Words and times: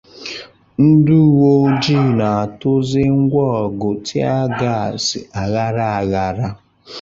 Ndị 0.85 1.15
uwe 1.29 1.49
ojii 1.65 2.07
na-atụzị 2.17 3.03
ngwa 3.19 3.45
ọgụ 3.63 3.89
tia 4.05 4.35
gasị 4.59 5.19
aghara 5.41 5.85
aghara 5.99 6.47